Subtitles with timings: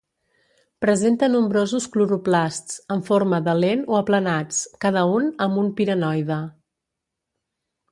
[0.85, 6.43] Presenta nombrosos cloroplasts en forma de lent o aplanats, cada un amb un pirenoide.